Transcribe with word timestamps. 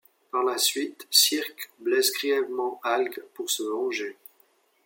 Par 0.31 0.43
la 0.43 0.57
suite, 0.57 1.05
Sirk 1.11 1.69
blesse 1.77 2.11
grièvement 2.11 2.79
Halg 2.83 3.21
pour 3.35 3.51
se 3.51 3.61
venger. 3.61 4.17